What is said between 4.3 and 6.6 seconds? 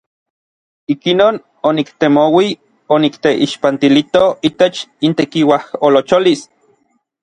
itech intekiuajolocholis.